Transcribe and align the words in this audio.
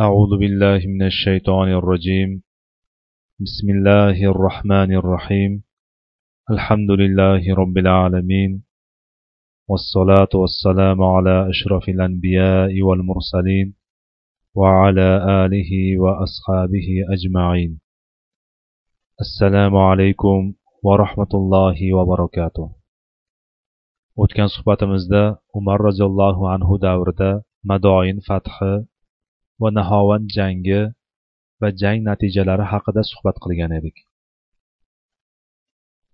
أعوذ 0.00 0.38
بالله 0.38 0.80
من 0.86 1.06
الشيطان 1.06 1.68
الرجيم. 1.68 2.42
بسم 3.40 3.66
الله 3.70 4.30
الرحمن 4.30 4.90
الرحيم. 4.94 5.62
الحمد 6.50 6.90
لله 6.90 7.54
رب 7.54 7.78
العالمين. 7.78 8.62
والصلاة 9.68 10.32
والسلام 10.34 11.02
على 11.02 11.50
أشرف 11.50 11.88
الأنبياء 11.88 12.82
والمرسلين 12.82 13.74
وعلى 14.54 15.10
آله 15.46 15.70
وأصحابه 16.02 16.88
أجمعين. 17.14 17.78
السلام 19.20 19.76
عليكم 19.76 20.54
ورحمة 20.82 21.32
الله 21.34 21.78
وبركاته. 21.94 22.66
o'tgan 24.16 24.50
suhbatimizda 24.50 25.38
umar 25.54 25.78
roziyallohu 25.78 26.50
anhu 26.50 26.82
davrida 26.82 27.46
madoin 27.62 28.18
fathi 28.26 28.90
va 29.60 29.68
nahovand 29.78 30.26
jangi 30.36 30.80
va 31.60 31.68
jang 31.80 31.98
natijalari 32.08 32.64
haqida 32.72 33.02
suhbat 33.10 33.36
qilgan 33.44 33.72
edik. 33.78 33.96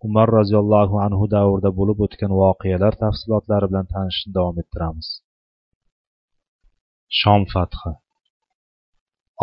Umar 0.07 0.29
roziyallohu 0.39 0.97
anhu 1.07 1.25
davrida 1.37 1.71
bo'lib 1.79 1.99
o'tgan 2.07 2.33
voqealar 2.43 2.95
tafsilotlari 3.05 3.67
bilan 3.71 3.87
tanishishni 3.95 4.31
davom 4.37 4.57
ettiramiz. 4.63 5.09
Shom 7.19 7.43
fathi. 7.53 7.93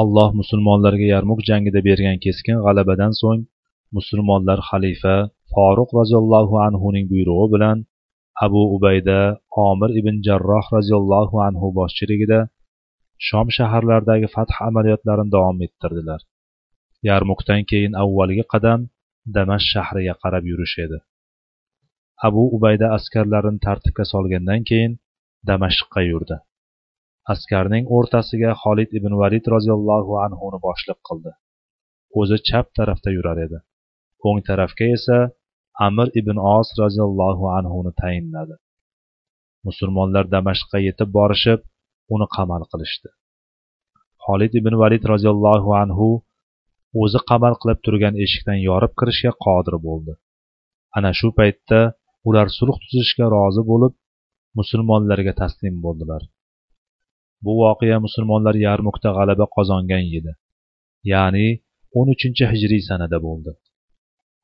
Alloh 0.01 0.29
musulmonlarga 0.39 1.05
yarmuk 1.13 1.39
jangida 1.49 1.79
bergan 1.89 2.17
keskin 2.25 2.57
g'alabadan 2.65 3.13
so'ng 3.21 3.41
musulmonlar 3.97 4.59
xalifa 4.69 5.15
foruq 5.53 5.89
roziyallohu 5.99 6.55
anhuning 6.67 7.05
buyrug'i 7.11 7.47
bilan 7.53 7.77
abu 8.45 8.61
ubayda 8.75 9.19
omir 9.67 9.89
ibn 9.99 10.15
jarroh 10.27 10.65
roziyallohu 10.77 11.35
anhu 11.47 11.67
boshchiligida 11.79 12.39
shom 13.27 13.47
shaharlaridagi 13.57 14.27
fath 14.35 14.53
amaliyotlarini 14.67 15.31
davom 15.35 15.57
ettirdilar. 15.65 16.21
Yarmukdan 17.09 17.61
keyin 17.71 17.93
avvalgi 18.03 18.43
qadam 18.53 18.79
damashq 19.35 19.69
shahriga 19.73 20.13
qarab 20.23 20.43
yurish 20.51 20.75
edi. 20.85 20.99
Abu 22.27 22.43
ubayda 22.55 22.87
askarlarini 22.97 23.59
tartibga 23.65 24.03
solgandan 24.13 24.61
keyin 24.69 24.93
damashqqa 25.49 26.01
yurdi. 26.11 26.37
Askarning 27.33 27.85
o'rtasiga 27.95 28.51
xolid 28.61 28.89
ibn 28.99 29.11
valid 29.21 29.45
roziyallohu 29.55 30.13
anhuni 30.25 30.59
boshliq 30.67 30.99
qildi. 31.07 31.31
O'zi 32.19 32.37
chap 32.47 32.67
tarafda 32.77 33.09
yurar 33.17 33.37
edi. 33.45 33.59
O'ng 34.27 34.39
tarafga 34.49 34.85
esa 34.97 35.17
amir 35.87 36.07
ibn 36.19 36.37
os 36.57 36.69
roziyallohu 36.81 37.45
anhuni 37.57 37.91
tayinladi. 38.01 38.55
Musulmonlar 39.67 40.25
damashqqa 40.35 40.77
yetib 40.87 41.09
borishib 41.17 41.59
uni 42.13 42.27
qamal 42.35 42.63
qilishdi. 42.71 43.09
Xolid 44.25 44.53
ibn 44.59 44.73
valid 44.81 45.03
roziyallohu 45.13 45.69
anhu 45.83 46.07
o'zi 47.03 47.19
qamal 47.29 47.53
qilib 47.61 47.79
turgan 47.85 48.15
eshikdan 48.23 48.59
yorib 48.69 48.93
kirishga 48.99 49.31
qodir 49.45 49.75
bo'ldi. 49.87 50.13
Ana 50.97 51.11
shu 51.19 51.27
paytda 51.39 51.79
ular 52.29 52.47
sulh 52.57 52.77
tuzishga 52.83 53.25
rozi 53.35 53.63
bo'lib 53.71 53.93
musulmonlarga 54.59 55.33
taslim 55.41 55.75
bo'ldilar. 55.85 56.21
Bu 57.45 57.53
voqea 57.61 57.97
musulmonlar 58.05 58.55
yarmukda 58.67 59.09
g'alaba 59.17 59.45
qozongan 59.55 60.05
edi. 60.19 60.31
Ya'ni 61.11 61.47
o'n 61.97 62.07
uchinchi 62.15 62.43
hijriy 62.51 62.81
sanada 62.89 63.17
bo'ldi. 63.27 63.51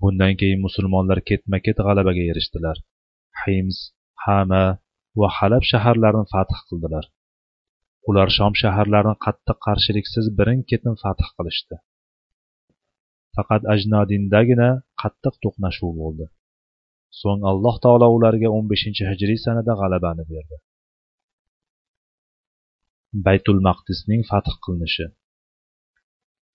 Bundan 0.01 0.33
keyin 0.39 0.59
musulmonlar 0.67 1.19
ketma 1.29 1.57
ket 1.65 1.77
g'alabaga 1.87 2.23
erishdilar. 2.31 2.77
Hims 3.41 3.77
hama 4.25 4.63
va 5.19 5.27
halab 5.37 5.63
shaharlarini 5.71 6.25
fath 6.33 6.53
qildilar. 6.69 7.05
Ular 8.09 8.29
shom 8.37 8.53
shaharlarini 8.61 9.15
qattiq 9.25 9.57
qarshiliksiz 9.65 10.25
birin 10.37 10.59
ketin 10.69 10.95
fath 11.03 11.23
qilishdi. 11.35 11.75
Faqat 13.35 13.63
ajnodindagina 13.73 14.69
qattiq 15.01 15.35
to'qnashuv 15.43 15.91
bo'ldi. 16.01 16.25
So'ng 17.21 17.41
alloh 17.51 17.75
taolo 17.83 18.07
ularga 18.17 18.49
o'n 18.57 18.65
beshinchi 18.71 19.03
hijriy 19.11 19.39
sanada 19.45 19.73
g'alabani 19.81 20.23
berdi. 20.31 20.57
Baytul 23.25 23.59
maqdisning 23.67 24.21
fath 24.29 24.51
qilinishi. 24.63 25.05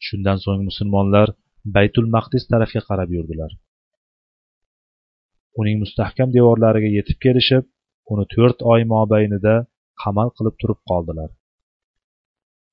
Shundan 0.07 0.39
so'ng 0.45 0.63
musulmonlar 0.69 1.29
baytul 1.77 2.07
maqdis 2.17 2.45
tarafga 2.53 2.83
qarab 2.89 3.11
yurdilar. 3.17 3.53
Uning 5.61 5.77
mustahkam 5.83 6.29
devorlariga 6.37 6.91
yetib 6.99 7.19
kelishib 7.25 7.65
uni 8.13 8.25
to'rt 8.35 8.59
oy 8.73 8.81
mobaynida 8.95 9.55
qamal 10.03 10.29
qilib 10.37 10.55
turib 10.61 10.81
qoldilar. 10.91 11.31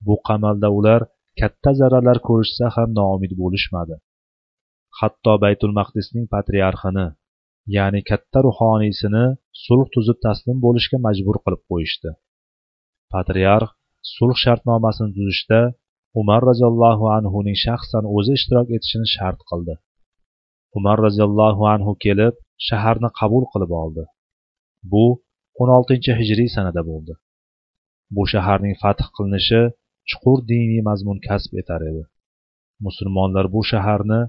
Bu 0.08 0.16
qamalda 0.28 0.70
ular 0.78 1.02
katta 1.40 1.72
zararlar 1.80 2.18
ko'rishsa 2.28 2.66
ham 2.76 2.90
noumid 3.00 3.32
bo'lishmadi. 3.42 3.96
Hatto 5.00 5.34
baytul 5.44 5.74
maqdisning 5.80 6.26
patriarxini 6.34 7.08
ya'ni 7.76 8.02
katta 8.10 8.40
ruhoniysini 8.48 9.26
sulh 9.66 9.88
tuzib 9.96 10.18
taslim 10.26 10.58
bo'lishga 10.66 10.98
majbur 11.08 11.38
qilib 11.44 11.62
qo'yishdi. 11.72 12.10
Patriarx 13.14 13.70
sulh 14.16 14.38
shartnomasini 14.44 15.12
tuzishda 15.18 15.62
umar 16.22 16.42
roziyallohu 16.50 17.06
anhuning 17.18 17.58
shaxsan 17.66 18.04
o'zi 18.18 18.32
ishtirok 18.40 18.68
etishini 18.76 19.08
shart 19.16 19.40
qildi. 19.50 19.76
Umar 20.78 20.98
roziyallohu 21.06 21.64
anhu 21.76 21.92
kelib 22.06 22.36
shaharni 22.68 23.10
qabul 23.20 23.44
qilib 23.54 23.72
oldi. 23.84 24.04
Bu 24.92 25.06
o'n 25.62 25.70
oltinchi 25.78 26.12
hijriy 26.20 26.50
sanada 26.56 26.82
bo'ldi. 26.90 27.14
Bu 28.16 28.24
shaharning 28.34 28.76
fath 28.84 29.04
qilinishi 29.16 29.62
chuqur 30.10 30.40
diniy 30.52 30.82
mazmun 30.90 31.18
kasb 31.28 31.52
etar 31.62 31.82
edi. 31.90 32.04
Musulmonlar 32.86 33.46
bu 33.56 33.62
shaharni 33.72 34.22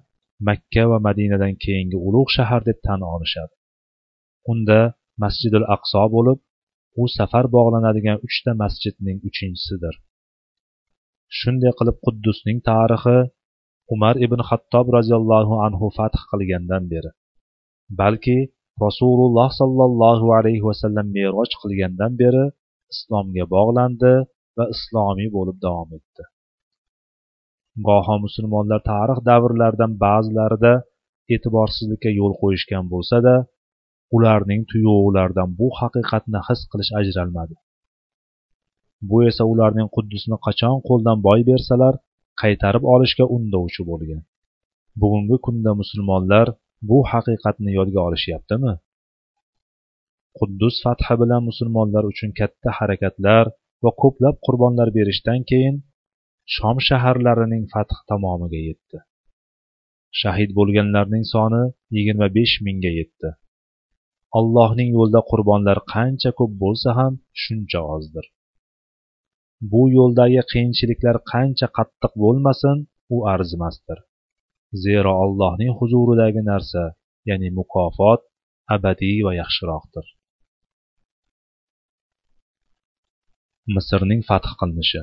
makka 0.48 0.84
va 0.90 0.98
madinadan 1.06 1.54
keyingi 1.64 1.98
ulug' 2.08 2.30
shahar 2.36 2.62
deb 2.68 2.78
tan 2.86 3.00
olishadi. 3.14 3.54
Unda 4.52 4.80
masjidul 5.22 5.66
aqso 5.76 6.04
bo'lib 6.14 6.38
u 7.00 7.04
safar 7.16 7.44
bog'lanadigan 7.56 8.18
uchta 8.26 8.50
masjidning 8.62 9.18
uchinchisidir. 9.28 9.94
Shunday 11.38 11.72
qilib 11.78 11.96
quddusning 12.04 12.58
tarixi 12.70 13.18
umar 13.94 14.14
ibn 14.26 14.40
xattob 14.48 14.86
roziyallohu 14.96 15.54
anhu 15.66 15.86
fath 15.96 16.18
qilgandan 16.30 16.84
beri 16.92 17.10
balki 18.00 18.38
rasululloh 18.84 19.48
sollallohu 19.60 20.26
alayhi 20.38 20.64
vasallam 20.68 21.06
meroj 21.16 21.50
qilgandan 21.62 22.12
beri 22.22 22.44
islomga 22.94 23.44
bog'landi 23.54 24.12
va 24.58 24.64
islomiy 24.74 25.28
bo'lib 25.36 25.58
davom 25.66 25.90
etdi. 25.98 26.22
Goho 27.86 28.16
musulmonlar 28.26 28.80
tarix 28.92 29.18
davrlaridan 29.30 29.92
ba'zilarida 30.04 30.72
e'tiborsizlikka 31.34 32.10
yo'l 32.20 32.34
qo'yishgan 32.42 32.84
bo'lsa-da 32.92 33.34
ularning 34.16 34.62
tuyg'ularidan 34.70 35.48
bu 35.58 35.68
haqiqatni 35.80 36.40
his 36.48 36.60
qilish 36.70 36.92
ajralmadi. 37.00 37.54
Bu 39.08 39.18
esa 39.30 39.44
ularning 39.52 39.88
quddusni 39.96 40.36
qachon 40.46 40.76
qo'ldan 40.88 41.18
boy 41.26 41.40
bersalar 41.50 41.94
qaytarib 42.42 42.84
olishga 42.94 43.24
undovchi 43.36 43.82
bo'lgan. 43.90 44.22
Bugungi 45.00 45.36
kunda 45.46 45.72
musulmonlar 45.80 46.46
bu 46.88 46.98
haqiqatni 47.12 47.70
yodga 47.78 48.00
olishyaptimi? 48.08 48.72
Quddus 50.38 50.76
fathi 50.84 51.14
bilan 51.22 51.42
musulmonlar 51.48 52.02
uchun 52.12 52.30
katta 52.40 52.70
harakatlar 52.78 53.44
va 53.86 53.92
ko'plab 54.02 54.36
qurbonlar 54.46 54.88
berishdan 54.98 55.40
keyin 55.50 55.76
shom 56.54 56.76
shaharlarining 56.88 57.64
fath 57.72 57.94
tamomiga 58.10 58.60
yetdi. 58.68 58.98
Shahid 60.20 60.50
bo'lganlarning 60.58 61.24
soni 61.32 61.64
yigirma 61.96 62.28
besh 62.36 62.54
mingga 62.66 62.92
yetdi. 63.00 63.30
Allohning 64.38 64.90
yo'lida 64.96 65.22
qurbonlar 65.30 65.78
qancha 65.94 66.30
ko'p 66.38 66.52
bo'lsa 66.62 66.90
ham 66.98 67.12
shuncha 67.42 67.80
ozdir. 67.96 68.26
Bu 69.72 69.82
yo'ldagi 69.96 70.42
qiyinchiliklar 70.52 71.16
qancha 71.32 71.68
qattiq 71.78 72.12
bo'lmasin 72.24 72.76
u 73.14 73.16
arzimasdir. 73.34 73.98
Zero 74.84 75.12
allohning 75.24 75.72
huzuridagi 75.78 76.42
narsa 76.50 76.84
ya'ni 77.28 77.48
mukofot 77.58 78.20
abadiy 78.76 79.18
va 79.26 79.32
yaxshiroqdir. 79.42 80.06
Misrning 83.74 84.22
fath 84.28 84.50
qilinishi. 84.60 85.02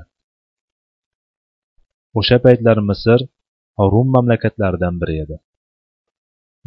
O'sha 2.20 2.38
paytlar 2.46 2.78
misr 2.90 3.20
rum 3.94 4.08
mamlakatlaridan 4.16 4.96
biri 5.02 5.16
edi. 5.24 5.38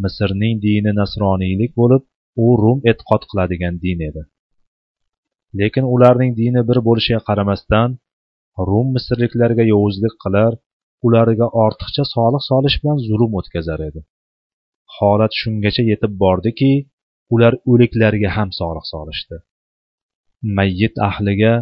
Misrning 0.05 0.57
dini 0.67 0.93
nasroniylik 1.01 1.73
bo'lib 1.81 2.03
u 2.45 2.47
rum 2.63 2.79
e'tiqod 2.91 3.23
qiladigan 3.31 3.75
din 3.85 4.01
edi. 4.09 4.23
Lekin 5.59 5.85
ularning 5.95 6.33
dini 6.41 6.61
bir 6.69 6.79
bo'lishiga 6.89 7.21
qaramasdan 7.29 7.91
rum 8.69 8.89
misrliklarga 8.97 9.65
yovuzlik 9.73 10.15
qilar 10.25 10.53
ularga 11.07 11.47
ortiqcha 11.65 12.05
soliq 12.15 12.43
solish 12.51 12.77
bilan 12.83 12.99
zulm 13.09 13.33
o'tkazar 13.41 13.81
edi. 13.89 14.01
Holat 14.97 15.33
shungacha 15.41 15.83
yetib 15.93 16.13
bordiki 16.25 16.73
ular 17.35 17.55
o'liklarga 17.71 18.31
ham 18.37 18.51
soliq 18.61 18.87
solishdi. 18.93 19.37
Mayyit 20.57 20.95
ahliga 21.09 21.55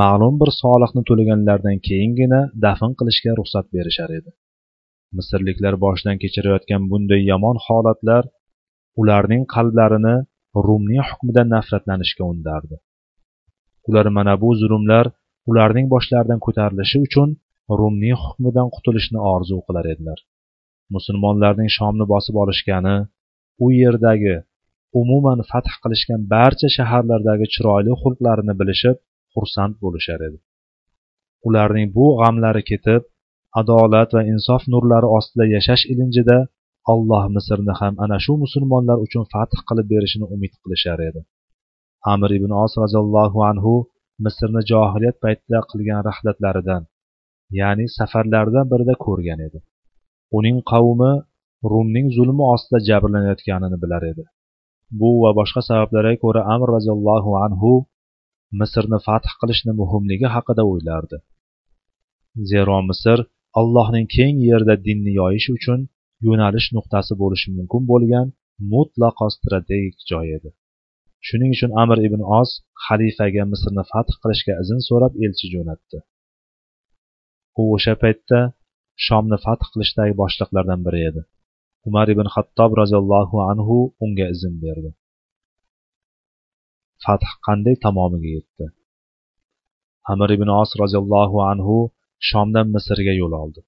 ma'lum 0.00 0.34
bir 0.40 0.50
solihni 0.62 1.02
to'laganlaridan 1.08 1.78
keyingina 1.88 2.40
dafn 2.64 2.92
qilishga 2.98 3.32
ruxsat 3.40 3.66
berishar 3.76 4.10
edi. 4.18 4.30
Misrliklar 5.18 5.74
boshidan 5.84 6.16
kechirayotgan 6.22 6.82
bunday 6.90 7.20
yomon 7.32 7.56
holatlar 7.66 8.24
ularning 9.00 9.42
qalblarini 9.54 10.16
rumning 10.66 11.02
hukmidan 11.10 11.48
nafratlanishga 11.54 12.24
undardi. 12.32 12.76
Ular 13.88 14.06
mana 14.16 14.34
bu 14.42 14.50
zulmlar 14.60 15.06
ularning 15.50 15.86
boshlaridan 15.94 16.40
ko'tarilishi 16.46 16.98
uchun 17.06 17.28
rumning 17.78 18.16
hukmidan 18.24 18.68
qutulishni 18.74 19.20
orzu 19.34 19.56
qilar 19.66 19.86
edilar. 19.94 20.18
Musulmonlarning 20.94 21.70
shomni 21.76 22.04
bosib 22.12 22.34
olishgani 22.42 22.96
u 23.64 23.66
yerdagi 23.82 24.36
umuman 25.00 25.38
fath 25.50 25.72
qilishgan 25.82 26.20
barcha 26.34 26.68
shaharlardagi 26.76 27.46
chiroyli 27.54 27.92
xulqlarini 28.02 28.54
bilishib 28.60 28.96
xursand 29.34 29.74
bo'lishar 29.82 30.20
edi. 30.28 30.38
Ularning 31.48 31.88
bu 31.96 32.06
g'amlari 32.20 32.62
ketib 32.70 33.02
adolat 33.60 34.10
va 34.16 34.22
insof 34.32 34.62
nurlari 34.74 35.08
ostida 35.18 35.44
yashash 35.54 35.84
ilinjida 35.92 36.38
alloh 36.92 37.24
misrni 37.36 37.74
ham 37.80 37.94
ana 38.04 38.18
shu 38.24 38.32
musulmonlar 38.44 38.98
uchun 39.06 39.24
fath 39.32 39.56
qilib 39.68 39.86
berishini 39.92 40.26
umid 40.34 40.52
qilishar 40.62 40.98
edi. 41.08 41.20
Amir 42.12 42.30
ibn 42.38 42.50
os 42.64 42.72
roziyallohu 42.82 43.38
anhu 43.50 43.74
misrni 44.24 44.62
johiliyat 44.70 45.16
paytida 45.24 45.58
qilgan 45.70 46.00
rahlatlaridan 46.08 46.82
ya'ni 47.60 47.86
safarlaridan 47.98 48.66
birida 48.72 48.94
ko'rgan 49.04 49.40
edi. 49.46 49.58
Uning 50.38 50.56
qavmi 50.72 51.12
rumning 51.72 52.06
zulmi 52.16 52.44
ostida 52.54 52.78
jabrlanayotganini 52.88 53.78
bilar 53.82 54.02
edi. 54.12 54.24
Bu 55.00 55.10
va 55.22 55.30
boshqa 55.38 55.60
sabablarga 55.68 56.14
ko'ra 56.24 56.40
amr 56.54 56.68
roziyallohu 56.76 57.30
anhu 57.44 57.72
misrni 58.60 58.98
fath 59.06 59.28
qilishni 59.40 59.72
muhimligi 59.80 60.28
haqida 60.34 60.62
o'ylardi. 60.70 61.18
Zero 62.50 62.78
misr 62.90 63.18
allohning 63.60 64.06
keng 64.16 64.36
yerda 64.48 64.74
dinni 64.86 65.12
yoyish 65.20 65.48
uchun 65.56 65.80
yo'nalish 66.26 66.68
nuqtasi 66.76 67.12
bo'lishi 67.22 67.48
mumkin 67.58 67.82
bo'lgan 67.92 68.26
mutlaqo 68.72 69.26
strategik 69.36 69.96
joy 70.10 70.26
edi. 70.36 70.50
Shuning 71.26 71.50
uchun 71.56 71.70
amir 71.82 71.98
ibn 72.08 72.20
os 72.40 72.50
xalifaga 72.84 73.44
misrni 73.52 73.84
fath 73.92 74.12
qilishga 74.22 74.54
izn 74.62 74.80
so'rab 74.88 75.12
elchi 75.26 75.46
jo'natdi. 75.54 75.98
U 77.60 77.62
o'sha 77.76 77.94
paytda 78.02 78.40
shomni 79.06 79.38
fath 79.44 79.64
qilishdagi 79.72 80.14
boshliqlardan 80.22 80.80
biri 80.86 81.00
edi. 81.10 81.22
Umar 81.88 82.06
ibn 82.14 82.26
xattob 82.34 82.70
roziyallohu 82.80 83.36
anhu 83.50 83.76
unga 84.04 84.26
izn 84.34 84.54
berdi. 84.64 84.90
Fath 87.04 87.26
qanday 87.46 87.76
tamomiga 87.84 88.30
yetdi? 88.36 88.66
Amir 90.12 90.30
ibn 90.36 90.48
os 90.60 90.70
roziyallohu 90.82 91.38
anhu 91.50 91.76
shomdan 92.28 92.66
misrga 92.74 93.14
yo'l 93.20 93.34
oldi. 93.42 93.60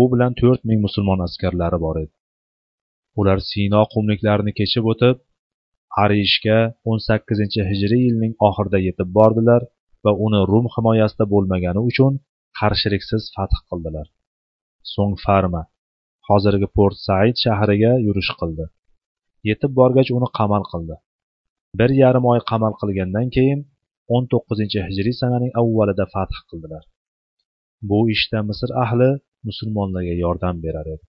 U 0.00 0.02
bilan 0.12 0.32
to'rt 0.40 0.62
ming 0.68 0.80
musulmon 0.86 1.20
askarlari 1.26 1.78
bor 1.84 1.96
edi. 2.04 2.14
Ular 3.20 3.38
sino 3.50 3.80
qumliklarini 3.94 4.52
kechib 4.60 4.84
o'tib 4.92 5.16
arishga 6.02 6.58
o'n 6.88 7.00
sakkizinchi 7.08 7.60
hijriy 7.70 8.02
yilning 8.06 8.34
oxirida 8.48 8.78
yetib 8.86 9.08
bordilar 9.18 9.62
va 10.04 10.12
uni 10.26 10.40
rum 10.50 10.66
himoyasida 10.74 11.24
bo'lmagani 11.32 11.80
uchun 11.90 12.12
qarshiliksiz 12.60 13.22
fath 13.34 13.56
qildilar. 13.68 14.06
So'ng 14.92 15.14
farma 15.24 15.62
hozirgi 16.28 16.68
port 16.76 16.96
said 17.06 17.36
shahriga 17.44 17.92
yurish 18.06 18.32
qildi. 18.40 18.66
Yetib 19.48 19.72
borgach 19.80 20.10
uni 20.18 20.28
qamal 20.38 20.64
qildi. 20.72 20.96
Bir 21.78 21.90
yarim 22.02 22.24
oy 22.32 22.40
qamal 22.50 22.74
qilgandan 22.80 23.28
keyin 23.36 23.60
o'n 24.14 24.24
to'qqizinchi 24.32 24.80
hijriy 24.88 25.16
sananing 25.22 25.52
avvalida 25.60 26.06
fath 26.14 26.36
qildilar. 26.48 26.84
Bu 27.90 27.98
ishda 28.14 28.38
misr 28.48 28.70
ahli 28.84 29.10
musulmonlarga 29.48 30.14
yordam 30.24 30.56
berar 30.64 30.86
edi. 30.94 31.04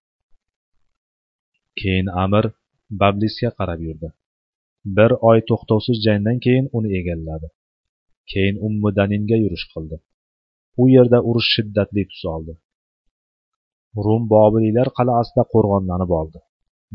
Keyin 1.79 2.07
amir 2.23 2.45
bablisga 3.01 3.49
qarab 3.59 3.79
yurdi. 3.87 4.09
Bir 4.97 5.11
oy 5.29 5.39
to'xtovsiz 5.49 5.97
jangdan 6.05 6.37
keyin 6.45 6.65
uni 6.77 6.89
egalladi. 6.99 7.47
Keyin 8.31 8.57
ummu 8.67 8.89
daninga 8.99 9.37
yurish 9.43 9.65
qildi. 9.73 9.97
U 10.81 10.83
yerda 10.95 11.19
urush 11.29 11.49
shiddatli 11.55 12.03
tus 12.11 12.23
oldi. 12.35 12.53
Rum 14.05 14.23
bobiliylar 14.33 14.87
qal'asida 14.97 15.43
qo'rg'onlanib 15.53 16.11
oldi. 16.21 16.39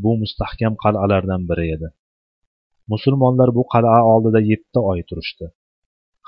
Bu 0.02 0.10
mustahkam 0.22 0.74
qal'alardan 0.84 1.42
biri 1.50 1.66
edi. 1.76 1.88
Musulmonlar 2.92 3.48
bu 3.58 3.62
qal'a 3.72 3.98
oldida 4.12 4.40
yetti 4.52 4.78
oy 4.90 5.00
turishdi. 5.08 5.46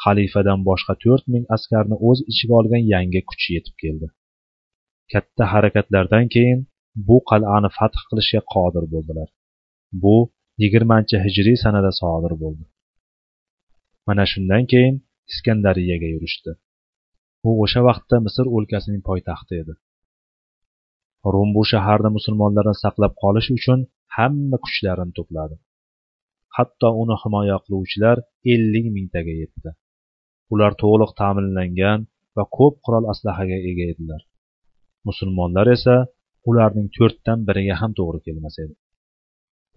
Xalifadan 0.02 0.60
boshqa 0.68 0.94
to'rt 1.04 1.24
ming 1.32 1.44
askarni 1.56 1.96
o'z 2.08 2.18
ichiga 2.32 2.54
olgan 2.60 2.82
yangi 2.94 3.20
kuch 3.30 3.44
yetib 3.54 3.74
keldi. 3.82 4.06
Katta 5.12 5.44
harakatlardan 5.52 6.24
keyin 6.34 6.60
bu 7.08 7.16
qal'ani 7.30 7.70
fath 7.78 7.98
qilishga 8.08 8.40
qodir 8.54 8.84
bo'ldilar. 8.92 9.28
Bu 10.02 10.16
yigirmanchi 10.62 11.16
hijriy 11.24 11.56
sanada 11.64 11.92
sodir 12.00 12.32
bo'ldi. 12.42 12.64
Mana 14.06 14.24
shundan 14.32 14.64
keyin 14.72 14.94
iskandariyaga 15.32 16.08
yurishdi. 16.14 16.52
U 17.48 17.50
o'sha 17.64 17.80
vaqtda 17.88 18.16
misr 18.26 18.46
o'lkasining 18.56 19.02
poytaxti 19.08 19.54
edi. 19.62 19.74
Rum 21.34 21.48
bu 21.56 21.62
shaharni 21.70 22.10
musulmonlardan 22.16 22.78
saqlab 22.84 23.12
qolish 23.22 23.48
uchun 23.58 23.80
hamma 24.16 24.56
kuchlarini 24.64 25.12
to'pladi. 25.18 25.56
Hatto 26.58 26.88
uni 27.02 27.16
himoya 27.22 27.56
qiluvchilar 27.64 28.16
ellik 28.52 28.86
mingtaga 28.96 29.34
yetdi. 29.42 29.70
Ular 30.52 30.72
to'liq 30.82 31.10
ta'minlangan 31.20 32.00
va 32.36 32.44
ko'p 32.56 32.74
qurol 32.84 33.04
aslahaga 33.12 33.58
ega 33.70 33.84
edilar. 33.92 34.22
Musulmonlar 35.08 35.66
esa 35.76 35.96
ularning 36.50 36.88
to'rtdan 36.96 37.38
biriga 37.48 37.74
ham 37.80 37.92
to'g'ri 37.98 38.20
kelmas 38.26 38.56
edi. 38.64 38.74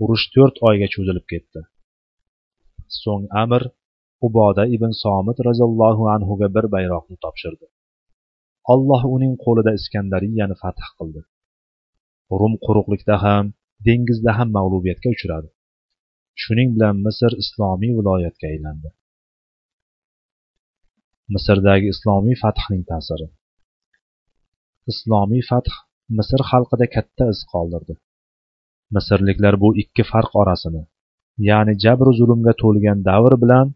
Urush 0.03 0.25
to'rt 0.35 0.55
oyga 0.69 0.87
cho'zilib 0.93 1.25
ketdi. 1.31 1.61
So'ng 3.01 3.25
amir 3.43 3.63
uboda 4.27 4.63
ibn 4.75 4.91
somit 5.03 5.37
roziyallohu 5.47 6.03
anhuga 6.15 6.47
bir 6.55 6.65
bayroqni 6.75 7.17
topshirdi. 7.25 7.67
Alloh 8.73 9.01
uning 9.15 9.33
qo'lida 9.43 9.71
iskandariyani 9.79 10.55
fath 10.61 10.83
qildi. 10.97 11.21
Rum 12.39 12.53
quruqlikda 12.65 13.15
ham 13.25 13.45
dengizda 13.87 14.31
ham 14.37 14.49
mag'lubiyatga 14.57 15.09
uchradi. 15.15 15.49
Shuning 16.41 16.69
bilan 16.75 16.95
misr 17.05 17.31
islomiy 17.43 17.93
viloyatga 17.99 18.47
aylandi. 18.53 18.89
Misrdagi 21.33 21.87
islomiy 21.95 22.35
fathning 22.43 22.83
ta'siri. 22.91 23.27
Islomiy 24.91 25.43
fath 25.49 25.73
misr 26.17 26.41
xalqida 26.51 26.87
katta 26.95 27.25
iz 27.33 27.41
qoldirdi. 27.51 27.95
Misrliklar 28.95 29.55
bu 29.63 29.69
ikki 29.83 30.03
farq 30.11 30.33
orasini 30.41 30.83
ya'ni 31.49 31.73
jabru 31.83 32.11
zulmga 32.19 32.53
to'lgan 32.61 32.99
davr 33.09 33.33
bilan 33.43 33.67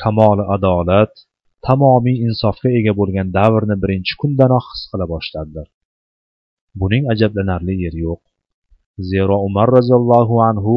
kamoli 0.00 0.44
adolat 0.54 1.12
tamomiy 1.66 2.16
insofga 2.26 2.70
ega 2.78 2.92
bo'lgan 3.00 3.28
davrni 3.38 3.76
birinchi 3.82 4.14
kundanoq 4.22 4.66
his 4.72 4.82
qila 4.90 5.06
boshladilar. 5.14 5.66
Buning 6.80 7.04
ajablanarli 7.12 7.74
yeri 7.84 8.00
yo'q. 8.06 8.22
Zero 9.10 9.36
umar 9.48 9.68
roziyallohu 9.76 10.36
anhu 10.50 10.76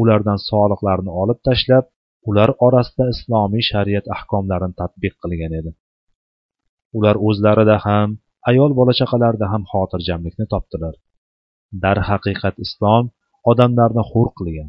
ulardan 0.00 0.38
soliqlarni 0.50 1.10
olib 1.22 1.38
tashlab 1.48 1.84
ular 2.28 2.50
orasida 2.66 3.04
islomiy 3.14 3.64
shariat 3.70 4.06
ahkomlarini 4.16 4.74
tatbiq 4.80 5.14
qilgan 5.22 5.52
edi. 5.60 5.70
Ular 6.96 7.16
o'zlarida 7.28 7.76
ham 7.86 8.08
ayol 8.50 8.70
bola 8.78 8.92
chaqalarida 9.00 9.46
ham 9.52 9.62
xotirjamlikni 9.72 10.46
topdilar. 10.52 10.94
Darhaqiqat 11.84 12.56
islom 12.66 13.04
odamlarni 13.50 14.02
hur 14.10 14.28
qilgan 14.38 14.68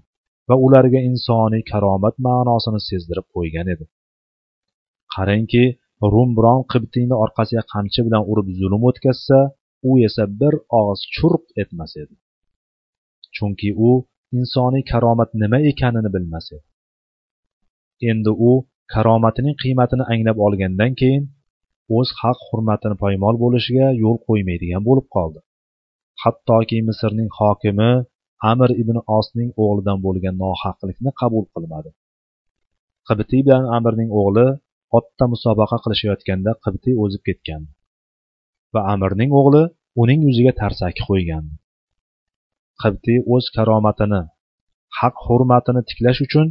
va 0.50 0.55
ularga 0.65 1.00
insoniy 1.10 1.63
karomat 1.72 2.15
ma'nosini 2.27 2.82
sezdirib 2.89 3.27
qo'ygan 3.36 3.67
edi. 3.74 3.86
Qarangki 5.15 5.63
rum 6.13 6.29
biron 6.38 6.62
qibtiyni 6.72 7.15
orqasiga 7.24 7.63
qamchi 7.74 8.01
bilan 8.08 8.24
urib 8.32 8.48
zulm 8.60 8.82
o'tkazsa 8.89 9.39
u 9.89 9.91
esa 10.08 10.24
bir 10.39 10.53
og'iz 10.79 11.01
churq 11.15 11.44
etmas 11.62 11.91
edi. 12.03 12.13
Chunki 13.36 13.70
u 13.89 13.91
insoniy 14.38 14.84
karomat 14.91 15.29
nima 15.41 15.60
ekanini 15.72 16.10
bilmas 16.15 16.46
edi. 16.55 16.65
Endi 18.10 18.32
u 18.50 18.51
karomatining 18.94 19.55
qiymatini 19.63 20.03
anglab 20.13 20.38
olgandan 20.46 20.91
keyin 21.01 21.24
o'z 21.98 22.10
haq 22.22 22.39
hurmatini 22.48 22.96
poymol 23.03 23.36
bo'lishiga 23.44 23.88
yo'l 24.03 24.17
qo'ymaydigan 24.27 24.82
bo'lib 24.88 25.08
qoldi. 25.15 25.39
Hattoki 26.24 26.77
misrning 26.89 27.29
hokimi 27.39 27.91
amir 28.51 28.70
ibn 28.82 28.98
osning 29.17 29.50
o'g'lidan 29.63 29.98
bo'lgan 30.05 30.36
nohaqlikni 30.44 31.12
qabul 31.22 31.46
qilmadi. 31.53 31.89
Qibtiy 33.08 33.41
bilan 33.48 33.63
amirning 33.77 34.10
o'g'li 34.22 34.48
otda 34.98 35.25
musobaqa 35.34 35.77
qilishayotganda 35.84 36.51
qibtiy 36.65 36.96
o'zib 37.03 37.22
ketgandi 37.27 37.72
va 38.74 38.82
amirning 38.94 39.32
o'g'li 39.39 39.63
uning 40.01 40.20
yuziga 40.27 40.53
tarsaki 40.62 41.01
qo'ygandi. 41.10 41.53
Qibtiy 42.82 43.20
o'z 43.34 43.46
karomatini 43.55 44.22
haq 45.00 45.15
hurmatini 45.27 45.82
tiklash 45.89 46.22
uchun 46.27 46.48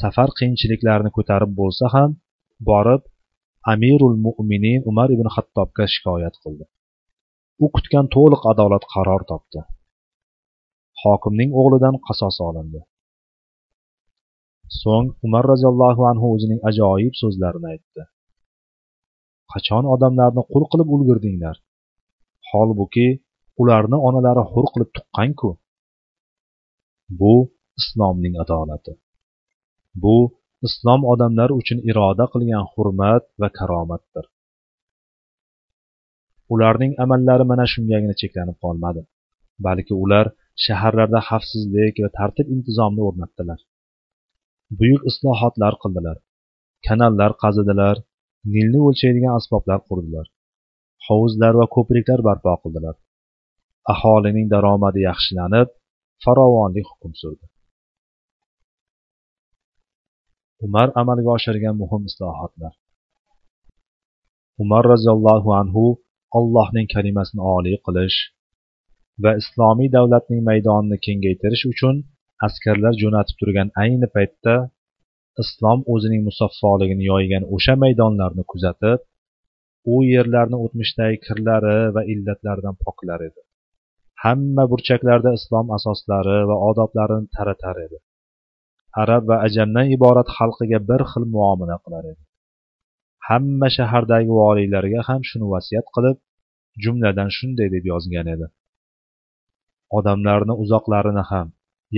safar 0.00 0.28
qiyinchiliklarini 0.38 1.10
ko'tarib 1.16 1.50
bo'lsa 1.60 1.86
ham 1.94 2.10
borib 2.70 3.02
amirul 3.72 4.16
mo'minin 4.26 4.80
umar 4.90 5.08
ibn 5.16 5.28
hattobga 5.36 5.84
shikoyat 5.94 6.34
qildi. 6.42 6.64
U 7.64 7.66
kutgan 7.74 8.06
to'liq 8.14 8.42
adolat 8.52 8.84
qaror 8.94 9.22
topdi. 9.30 9.60
Hokimning 11.02 11.50
o'g'lidan 11.60 11.96
qasos 12.06 12.36
olindi. 12.48 12.80
So'ng 14.80 15.08
umar 15.26 15.44
roziyallohu 15.52 16.02
anhu 16.10 16.26
o'zining 16.34 16.60
ajoyib 16.70 17.14
so'zlarini 17.22 17.68
aytdi. 17.72 18.02
Qachon 19.52 19.84
odamlarni 19.94 20.42
qul 20.52 20.64
qilib 20.72 20.88
ulgurdinglar? 20.96 21.56
Holbuki 22.50 23.08
ularni 23.62 23.98
onalari 24.08 24.42
hur 24.52 24.66
qilib 24.72 24.90
tuqqanku? 24.96 25.50
Bu 27.20 27.34
islomning 27.80 28.34
adolati. 28.42 28.92
Bu 30.02 30.16
islom 30.66 31.00
odamlar 31.12 31.50
uchun 31.60 31.78
iroda 31.90 32.24
qilgan 32.32 32.64
hurmat 32.72 33.24
va 33.40 33.48
karomatdir. 33.58 34.24
Ularning 36.54 36.92
amallari 37.04 37.44
mana 37.50 37.64
shungagina 37.72 38.14
cheklanib 38.20 38.58
qolmadi 38.64 39.02
balki 39.66 39.94
ular 40.04 40.26
shaharlarda 40.64 41.20
xavfsizlik 41.28 41.94
va 42.04 42.10
tartib 42.18 42.46
intizomni 42.54 43.02
o'rnatdilar. 43.08 43.60
Buyuk 44.78 45.02
islohotlar 45.10 45.74
qildilar 45.82 46.16
kanallar 46.86 47.32
qazidilar 47.42 47.96
nilni 48.54 48.80
o'lchaydigan 48.88 49.32
asboblar 49.38 49.80
qurdilar 49.88 50.26
hovuzlar 51.06 51.54
va 51.60 51.66
ko'priklar 51.76 52.20
barpo 52.28 52.54
qildilar. 52.62 52.96
Aholining 53.92 54.46
daromadi 54.54 55.00
yaxshilanib 55.10 55.68
farovonlik 56.24 56.86
hukm 56.90 57.12
surdi. 57.20 57.44
Umar 60.66 60.88
amalga 61.00 61.30
oshirgan 61.36 61.76
muhim 61.82 62.02
islohotlar. 62.10 62.72
Umar 64.62 64.84
roziyallohu 64.92 65.50
anhu 65.60 65.84
allohning 66.38 66.86
kalimasini 66.94 67.42
oliy 67.56 67.76
qilish 67.86 68.18
va 69.22 69.30
islomiy 69.42 69.88
davlatning 69.96 70.40
maydonini 70.50 70.98
kengaytirish 71.06 71.64
uchun 71.72 71.96
askarlar 72.46 72.94
jo'natib 73.02 73.36
turgan 73.40 73.68
ayni 73.84 74.08
paytda 74.16 74.54
islom 75.42 75.80
o'zining 75.94 76.22
musaffoligini 76.28 77.04
yoygan 77.12 77.44
o'sha 77.56 77.74
maydonlarni 77.84 78.44
kuzatib 78.52 79.00
u 79.92 79.96
yerlarni 80.12 80.56
o'tmishdagi 80.64 81.16
kirlari 81.26 81.78
va 81.96 82.02
illatlaridan 82.12 82.76
poklar 82.84 83.20
edi. 83.28 83.40
Hamma 84.24 84.64
burchaklarda 84.72 85.30
islom 85.38 85.66
asoslari 85.76 86.38
va 86.50 86.56
odoblarini 86.68 87.28
taratar 87.36 87.76
edi. 87.86 87.98
Arab 89.02 89.22
va 89.30 89.36
ajamdan 89.46 89.86
iborat 89.96 90.28
xalqiga 90.36 90.78
bir 90.90 91.02
xil 91.10 91.24
muomala 91.34 91.76
qilar 91.84 92.04
edi. 92.12 92.22
Hamma 93.28 93.68
shahardagi 93.76 94.32
voliylarga 94.40 95.00
ham 95.08 95.20
shuni 95.30 95.46
vasiyat 95.54 95.86
qilib 95.94 96.18
jumladan 96.84 97.30
shunday 97.36 97.68
deb 97.74 97.84
yozgan 97.92 98.26
edi. 98.34 98.46
Odamlarni 99.98 100.54
uzoqlarini 100.62 101.24
ham 101.30 101.48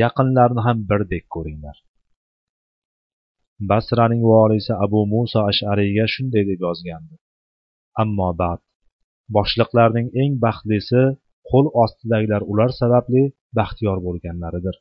yaqinlarini 0.03 0.63
ham 0.67 0.79
birdek 0.91 1.25
ko'ringlar. 1.35 1.77
Basraning 3.71 4.23
voliysi 4.33 4.73
abu 4.85 5.01
muso 5.15 5.41
ashariyga 5.51 6.07
shunday 6.15 6.45
deb 6.51 6.61
yozgandi. 6.67 7.15
Ammo 8.03 8.31
bad 8.43 8.61
boshliqlarning 9.37 10.09
eng 10.23 10.33
baxtlisi 10.45 11.03
qo'l 11.51 11.67
ostidagilar 11.83 12.43
ular 12.53 12.71
sababli 12.81 13.23
baxtiyor 13.59 13.99
bo'lganlaridir. 14.07 14.77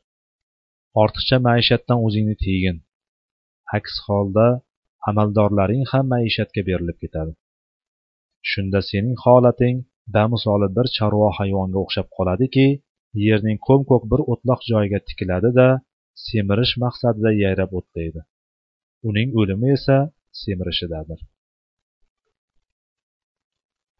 Ortiqcha 1.02 1.36
maishatdan 1.48 1.98
o'zingni 2.06 2.36
tiygin 2.44 2.76
aks 3.78 3.94
holda 4.06 4.46
amaldorlaring 5.10 5.84
ham 5.92 6.06
maishatga 6.14 6.62
berilib 6.68 6.98
ketadi. 7.02 7.32
Shunda 8.50 8.80
sening 8.90 9.16
holating 9.24 9.76
bamisoli 10.16 10.68
bir 10.76 10.86
chorva 10.96 11.28
hayvonga 11.38 11.78
o'xshab 11.84 12.08
qoladiki 12.16 12.66
yerning 13.26 13.58
ko'm 13.66 13.82
ko'k 13.90 14.04
bir 14.12 14.20
o'tloq 14.32 14.60
joyiga 14.70 15.00
tikiladi 15.08 15.50
da 15.60 15.68
semirish 16.26 16.74
maqsadida 16.84 17.30
yayrab 17.42 17.70
o'tlaydi. 17.78 18.20
Uning 19.08 19.28
o'limi 19.40 19.68
esa 19.78 19.96
semirishidadir. 20.42 21.20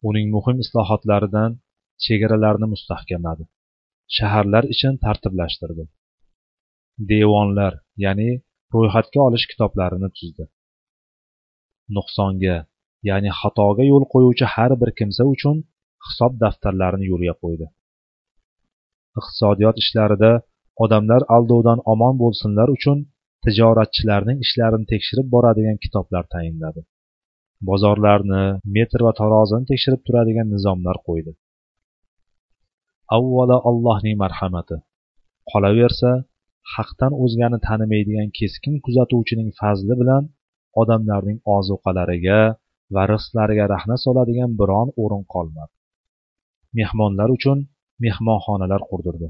Uning 0.09 0.27
muhim 0.35 0.57
islohotlaridan 0.63 1.51
chegaralarni 2.05 2.67
mustahkamladi. 2.73 3.43
Shaharlar 4.17 4.63
ichini 4.73 4.97
tartiblashtirdi. 5.05 5.83
Devonlar 7.11 7.73
ya'ni 8.05 8.29
ro'yxatga 8.73 9.19
olish 9.27 9.45
kitoblarini 9.51 10.09
tuzdi. 10.17 10.45
Nuqsonga 11.95 12.57
ya'ni 13.09 13.31
xatoga 13.39 13.83
yo'l 13.91 14.05
qo'yuvchi 14.13 14.45
har 14.53 14.71
bir 14.81 14.91
kimsa 14.99 15.23
uchun 15.33 15.57
hisob 16.07 16.33
daftarlarini 16.43 17.05
yo'lga 17.11 17.35
qo'ydi. 17.43 17.67
Iqtisodiyot 19.19 19.77
ishlarida 19.83 20.31
odamlar 20.83 21.21
aldovdan 21.35 21.79
omon 21.93 22.15
bo'lsinlar 22.23 22.69
uchun 22.77 22.97
tijoratchilarning 23.45 24.39
ishlarini 24.45 24.85
tekshirib 24.93 25.27
boradigan 25.35 25.77
kitoblar 25.83 26.25
tayinladi. 26.33 26.81
Bozorlarni 27.69 28.43
metr 28.75 28.99
va 29.07 29.13
tarozini 29.21 29.65
tekshirib 29.71 30.01
turadigan 30.07 30.47
nizomlar 30.55 30.97
qo'ydi. 31.07 31.31
Avvalo 33.17 33.57
allohning 33.69 34.15
marhamati. 34.23 34.77
Qolaversa 35.51 36.11
haqdan 36.75 37.13
o'zgani 37.23 37.59
tanimaydigan 37.67 38.29
keskin 38.39 38.75
kuzatuvchining 38.85 39.49
fazli 39.59 39.93
bilan 40.01 40.23
odamlarning 40.81 41.39
ozuqalariga 41.55 42.41
va 42.95 43.03
rizqlariga 43.13 43.65
rahna 43.73 43.95
soladigan 44.05 44.51
biron 44.61 44.87
o'rin 45.03 45.23
qolmadi. 45.33 45.73
Mehmonlar 46.77 47.29
uchun 47.37 47.57
mehmonxonalar 48.03 48.81
qurdirdi. 48.91 49.29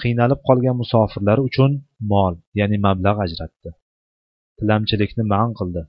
Qiynalib 0.00 0.40
qolgan 0.48 0.76
musofirlar 0.82 1.38
uchun 1.48 1.70
mol 2.12 2.34
ya'ni 2.58 2.78
mablag' 2.86 3.22
ajratdi. 3.26 3.70
Tilamchilikni 4.58 5.24
man 5.34 5.50
qildi. 5.58 5.82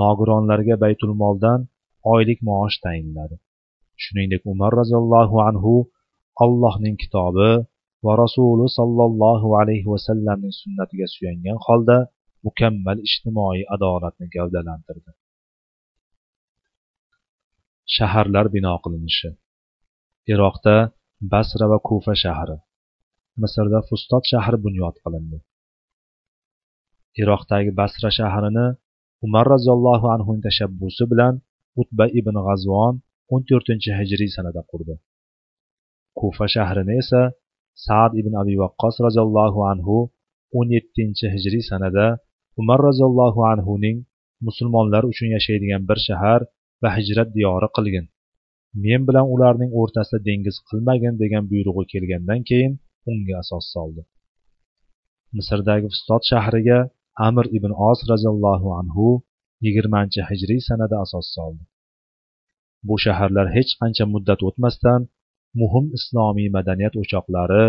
Nogironlarga 0.00 0.74
baytulmoldan 0.84 1.60
oylik 2.12 2.38
maosh 2.48 2.76
tayinladi. 2.84 3.36
Shuningdek 4.04 4.42
umar 4.52 4.72
roziyallohu 4.80 5.36
anhu 5.48 5.72
allohning 6.44 6.96
kitobi 7.02 7.50
va 8.04 8.12
rasuli 8.22 8.66
sollallohu 8.78 9.48
alayhi 9.60 9.88
vasallamning 9.94 10.54
sunnatiga 10.62 11.06
suyangan 11.14 11.58
holda 11.66 11.98
mukammal 12.46 12.98
ijtimoiy 13.08 13.62
adolatni 13.74 14.26
gavdalantirdi. 14.34 15.10
Shaharlar 17.94 18.46
bino 18.54 18.74
qilinishi. 18.84 19.30
Iroqda 20.32 20.76
basra 21.32 21.66
va 21.72 21.78
kufa 21.88 22.14
shahri. 22.24 22.56
Misrda 23.42 23.80
fustot 23.88 24.24
shahri 24.32 24.58
bunyod 24.64 24.96
qilindi. 25.04 25.38
Iroqdagi 27.22 27.70
basra 27.80 28.10
shahrini 28.18 28.66
umar 29.26 29.44
roziyallohu 29.54 30.06
anhuning 30.14 30.42
tashabbusi 30.48 31.04
bilan 31.12 31.34
utba 31.80 32.04
ibn 32.20 32.36
g'azvon 32.46 32.94
o'n 33.32 33.42
to'rtinchi 33.48 33.90
hijriy 34.00 34.30
sanada 34.36 34.62
qurdi. 34.70 34.94
Kufa 36.18 36.46
shahrini 36.54 36.94
esa 37.02 37.22
sad 37.86 38.10
ibn 38.20 38.32
abi 38.42 38.54
vaqqos 38.62 38.96
roziyallohu 39.06 39.60
anhu 39.72 39.96
o'n 40.58 40.68
yettinchi 40.76 41.26
hijriy 41.34 41.64
sanada 41.70 42.06
umar 42.60 42.78
roziyallohu 42.88 43.40
anhuning 43.52 43.98
musulmonlar 44.46 45.02
uchun 45.10 45.28
yashaydigan 45.36 45.82
bir 45.88 45.98
shahar 46.08 46.40
va 46.82 46.88
hijrat 46.96 47.28
diyori 47.36 47.68
qilgin. 47.76 48.06
Men 48.84 49.00
bilan 49.08 49.26
ularning 49.34 49.70
o'rtasida 49.80 50.18
dengiz 50.28 50.56
qilmagin 50.68 51.14
degan 51.22 51.44
buyrug'i 51.50 51.84
kelgandan 51.92 52.40
keyin 52.48 52.72
unga 53.10 53.34
asos 53.42 53.64
soldi. 53.74 54.02
Misrdagi 55.36 55.86
fustot 55.92 56.22
shahriga 56.30 56.78
amir 57.28 57.46
ibn 57.58 57.72
os 57.90 58.00
roziyallohu 58.10 58.68
anhu 58.80 59.06
yigirmanchi 59.64 60.20
hijriy 60.30 60.60
sanada 60.68 60.96
asos 61.04 61.26
soldi. 61.36 61.62
Bu 62.86 62.94
shaharlar 63.04 63.46
hech 63.56 63.72
qancha 63.80 64.04
muddat 64.14 64.40
o'tmasdan 64.48 65.00
muhim 65.60 65.86
islomiy 65.98 66.48
madaniyat 66.56 66.94
o'choqlari 67.02 67.64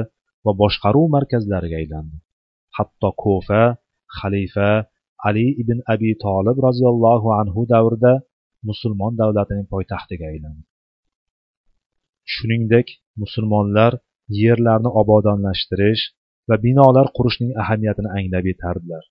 va 0.45 0.51
boshqaruv 0.61 1.07
markazlariga 1.15 1.77
aylandi. 1.81 2.17
Hatto 2.77 3.09
ko'fa 3.23 3.63
xalifa 4.19 4.71
ali 5.27 5.47
ibn 5.61 5.77
abi 5.93 6.11
tolib 6.25 6.57
roziyallohu 6.67 7.27
anhu 7.41 7.61
davrida 7.73 8.13
musulmon 8.69 9.13
davlatining 9.21 9.67
poytaxtiga 9.73 10.25
aylandi. 10.31 10.63
Shuningdek 12.33 12.87
musulmonlar 13.21 13.93
yerlarni 14.43 14.89
obodonlashtirish 15.01 16.03
va 16.49 16.55
binolar 16.65 17.07
qurishning 17.17 17.51
ahamiyatini 17.61 18.09
anglab 18.17 18.45
yetardilar. 18.51 19.03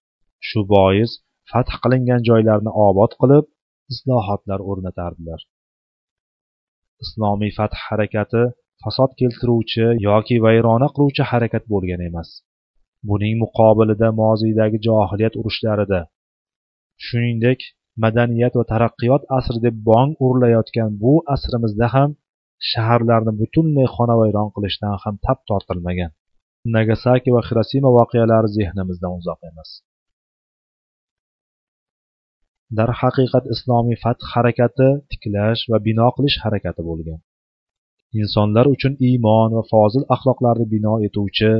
Shu 0.49 0.61
bois 0.75 1.11
fath 1.50 1.73
qilingan 1.83 2.21
joylarni 2.28 2.73
obod 2.88 3.12
qilib 3.21 3.45
islohotlar 3.93 4.61
o'rnatardilar. 4.71 5.40
Islomiy 7.05 7.52
fath 7.59 7.76
harakati 7.87 8.43
fasod 8.83 9.11
keltiruvchi 9.21 9.87
yoki 10.09 10.37
vayrona 10.45 10.88
qiluvchi 10.95 11.23
harakat 11.31 11.64
bo'lgan 11.73 12.00
emas. 12.09 12.28
Buning 13.09 13.35
muqobilida 13.45 14.09
moziydagi 14.23 14.78
johiliyat 14.87 15.35
urushlarida 15.40 16.00
shuningdek 17.07 17.61
madaniyat 18.05 18.55
va 18.59 18.64
taraqqiyot 18.73 19.23
asri 19.38 19.59
deb 19.67 19.76
bong 19.88 20.11
urilayotgan 20.26 20.90
bu 21.02 21.12
asrimizda 21.35 21.87
ham 21.95 22.11
shaharlarni 22.71 23.33
butunlay 23.40 23.88
xonavayron 23.97 24.49
qilishdan 24.55 24.95
ham 25.02 25.14
tap 25.26 25.38
tortilmagan. 25.49 26.11
Nagasaki 26.76 27.31
va 27.37 27.43
xirosima 27.49 27.90
voqealari 27.99 28.49
zehnimizdan 28.59 29.12
uzoq 29.19 29.40
emas. 29.50 29.71
Darhaqiqat 32.76 33.44
islomiy 33.54 33.96
fath 34.04 34.22
harakati 34.32 34.88
tiklash 35.10 35.62
va 35.70 35.78
bino 35.88 36.08
qilish 36.16 36.37
harakati 36.44 36.82
bo'lgan. 36.88 37.20
Insonlar 38.20 38.66
uchun 38.75 38.94
iymon 39.08 39.50
va 39.56 39.64
fozil 39.72 40.04
axloqlarni 40.14 40.66
bino 40.75 40.94
etuvchi 41.06 41.52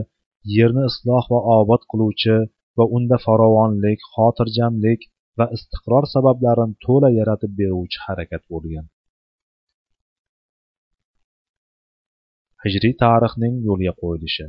yerni 0.57 0.83
isloh 0.91 1.25
va 1.33 1.41
obod 1.59 1.83
qiluvchi 1.91 2.37
va 2.79 2.85
unda 2.97 3.17
farovonlik 3.27 4.01
xotirjamlik 4.13 5.01
va 5.39 5.47
istiqror 5.57 6.05
sabablarini 6.15 6.75
to'la 6.85 7.09
yaratib 7.19 7.53
beruvchi 7.61 7.99
harakat 8.07 8.43
bo'lgan. 8.53 8.87
Hijriy 12.63 12.95
tarixning 13.05 13.55
yo'lga 13.69 13.93
qo'yilishi. 14.01 14.47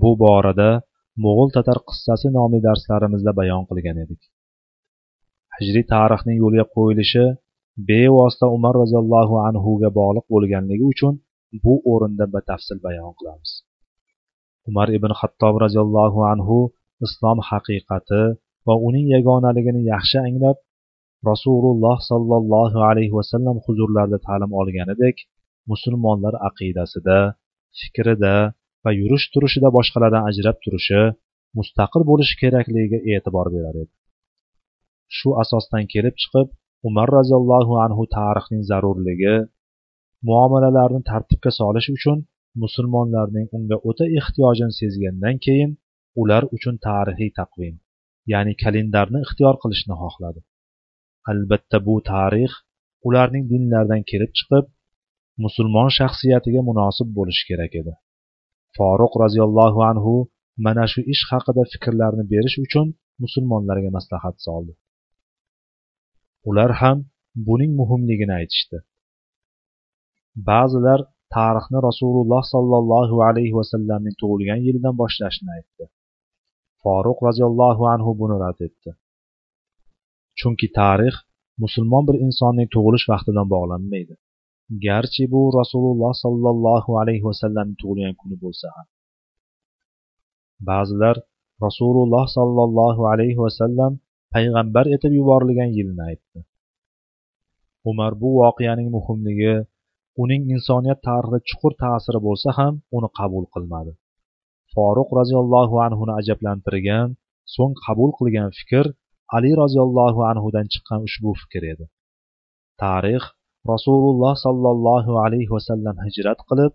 Bu 0.00 0.10
borada 0.22 0.70
mo'g'ul 1.24 1.48
tatar 1.56 1.78
qissasi 1.88 2.28
nomli 2.36 2.60
darslarimizda 2.66 3.32
bayon 3.40 3.62
qilgan 3.70 3.98
edik. 4.04 4.20
Hijriy 5.60 5.84
tarixning 5.94 6.36
yo'lga 6.42 6.64
qo'yilishi 6.74 7.24
bevosita 7.88 8.46
umar 8.56 8.74
roziyallohu 8.82 9.34
anhuga 9.48 9.88
bog'liq 9.98 10.26
bo'lganligi 10.34 10.84
uchun 10.92 11.14
bu 11.62 11.74
o'rinda 11.92 12.24
batafsil 12.34 12.78
bayon 12.86 13.12
qilamiz. 13.18 13.50
Umar 14.68 14.88
ibn 14.98 15.12
xattob 15.20 15.54
roziyallohu 15.64 16.20
anhu 16.32 16.58
islom 17.06 17.38
haqiqati 17.48 18.22
va 18.66 18.74
uning 18.88 19.06
yagonaligini 19.16 19.80
yaxshi 19.92 20.18
anglab 20.28 20.58
rasululloh 21.30 21.96
sollallohu 22.10 22.78
alayhi 22.90 23.14
vasallam 23.18 23.56
huzurlarida 23.66 24.18
ta'lim 24.26 24.50
olganidek 24.60 25.16
musulmonlar 25.70 26.34
aqidasida 26.48 27.18
fikrida 27.78 28.34
va 28.84 28.90
yurish 29.00 29.26
turishida 29.32 29.68
boshqalardan 29.76 30.22
ajrab 30.30 30.56
turishi 30.64 31.02
mustaqil 31.58 32.02
bo'lishi 32.10 32.34
kerakligiga 32.42 32.98
e'tibor 33.12 33.46
berar 33.54 33.74
edi. 33.82 33.92
Shu 35.16 35.28
asosdan 35.42 35.84
kelib 35.92 36.14
chiqib 36.22 36.48
umar 36.88 37.08
roziyallohu 37.18 37.74
anhu 37.84 38.02
tarixning 38.18 38.62
zarurligi 38.70 39.36
muomalalarni 40.28 41.00
tartibga 41.10 41.50
solish 41.60 41.88
uchun 41.96 42.18
musulmonlarning 42.62 43.46
unga 43.56 43.76
o'ta 43.88 44.04
ehtiyojini 44.18 44.74
sezgandan 44.80 45.36
keyin 45.46 45.70
ular 46.22 46.42
uchun 46.56 46.74
tarixiy 46.86 47.30
taqvim 47.40 47.74
ya'ni 48.32 48.52
kalendarni 48.62 49.18
ixtiyor 49.26 49.56
qilishni 49.62 49.94
xohladi. 50.02 50.40
Albatta 51.30 51.78
bu 51.86 51.94
tarix 52.10 52.52
ularning 53.08 53.44
dinlaridan 53.52 54.02
kelib 54.10 54.32
chiqib 54.38 54.66
musulmon 55.44 55.90
shaxsiyatiga 55.98 56.60
munosib 56.68 57.08
bo'lishi 57.18 57.44
kerak 57.50 57.72
edi. 57.80 57.92
Foruq 58.76 59.12
roziyallohu 59.22 59.80
anhu 59.90 60.14
mana 60.64 60.84
shu 60.92 61.00
ish 61.14 61.24
haqida 61.30 61.62
fikrlarni 61.72 62.24
berish 62.32 62.56
uchun 62.64 62.86
musulmonlarga 63.24 63.90
maslahat 63.96 64.36
soldi. 64.46 64.72
Ular 66.48 66.70
ham 66.80 66.98
buning 67.46 67.72
muhimligini 67.80 68.34
aytishdi. 68.40 68.78
Ba'zilar 70.48 71.00
tarixni 71.36 71.78
rasululloh 71.88 72.42
sollallohu 72.54 73.16
alayhi 73.28 73.54
vasallamning 73.60 74.16
tug'ilgan 74.20 74.60
yilidan 74.66 74.94
boshlashni 75.02 75.50
aytdi. 75.56 75.84
Foruq 76.82 77.18
roziyallohu 77.26 77.84
anhu 77.94 78.10
buni 78.20 78.36
rad 78.44 78.58
etdi. 78.68 78.90
Chunki 80.38 80.68
tarix 80.80 81.14
musulmon 81.62 82.02
bir 82.08 82.16
insonning 82.26 82.68
tug'ilish 82.74 83.06
vaqtidan 83.12 83.46
bog'lanmaydi. 83.54 84.14
Garchi 84.86 85.24
bu 85.32 85.42
rasululloh 85.60 86.12
sollallohu 86.24 86.90
alayhi 87.00 87.24
vasallamning 87.30 87.78
tug'ilgan 87.82 88.14
kuni 88.20 88.36
bo'lsa 88.44 88.66
ham. 88.76 88.86
Ba'zilar 90.68 91.16
rasululloh 91.66 92.24
sollallohu 92.36 93.02
alayhi 93.12 93.38
vasallam 93.44 93.92
payg'ambar 94.34 94.86
etib 94.96 95.12
yuborilgan 95.18 95.70
yilni 95.78 96.02
aytdi. 96.10 96.38
Umar 97.90 98.12
bu 98.22 98.30
voqeaning 98.40 98.88
muhimligi 98.96 99.54
uning 100.22 100.42
insoniyat 100.54 101.00
tarixida 101.08 101.38
chuqur 101.48 101.72
ta'siri 101.82 102.20
bo'lsa 102.26 102.50
ham 102.58 102.74
uni 102.96 103.08
qabul 103.18 103.44
qilmadi. 103.54 103.92
Foruq 104.72 105.08
roziyallohu 105.18 105.76
anhuni 105.86 106.12
ajablantirgan 106.20 107.08
so'ng 107.54 107.74
qabul 107.84 108.10
qilgan 108.18 108.50
fikr 108.58 108.86
ali 109.36 109.50
roziyallohu 109.62 110.20
anhudan 110.30 110.66
chiqqan 110.72 111.00
ushbu 111.08 111.30
fikr 111.42 111.62
edi. 111.72 111.84
Tarix 112.82 113.24
rasululloh 113.72 114.34
sollallohu 114.46 115.12
alayhi 115.24 115.50
vasallam 115.56 115.96
hijrat 116.06 116.40
qilib 116.48 116.72